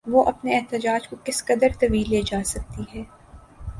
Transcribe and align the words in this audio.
وہ 0.07 0.23
اپنے 0.25 0.55
احتجاج 0.57 1.07
کو 1.07 1.15
کس 1.23 1.45
قدر 1.45 1.67
طویل 1.79 2.09
لے 2.09 2.21
جا 2.21 2.43
سکتی 2.45 2.83
ہے؟ 2.95 3.03